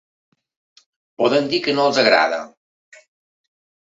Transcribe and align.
Poden 1.21 1.49
dir 1.51 1.59
que 1.67 1.75
no 1.79 1.85
els 1.89 1.99
agrada. 2.05 2.39